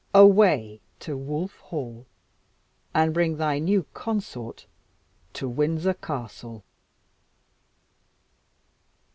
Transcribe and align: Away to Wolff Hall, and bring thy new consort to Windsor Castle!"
Away 0.15 0.81
to 1.01 1.15
Wolff 1.15 1.57
Hall, 1.59 2.07
and 2.91 3.13
bring 3.13 3.37
thy 3.37 3.59
new 3.59 3.85
consort 3.93 4.65
to 5.33 5.47
Windsor 5.47 5.93
Castle!" 5.93 6.63